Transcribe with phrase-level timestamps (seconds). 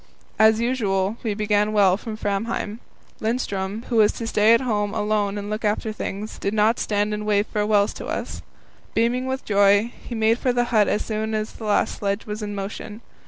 [0.39, 2.79] As usual, we began well from Framheim.
[3.21, 7.13] Lindström, who was to stay at home alone and look after things, did not stand
[7.13, 8.41] and wave farewells to us.
[8.95, 12.41] Beaming with joy, he made for the hut as soon as the last sledge was
[12.41, 13.01] in motion.